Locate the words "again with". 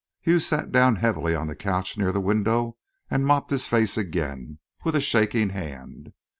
3.99-4.95